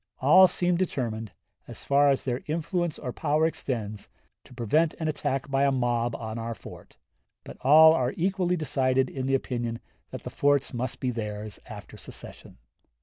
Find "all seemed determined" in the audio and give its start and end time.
0.17-1.31